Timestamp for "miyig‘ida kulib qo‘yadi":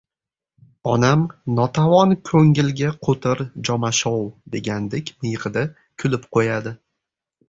5.27-6.75